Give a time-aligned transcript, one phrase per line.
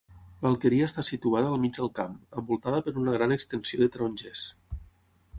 [0.43, 4.47] L'alqueria està situada al mig del camp, envoltada per una gran extensió de tarongers.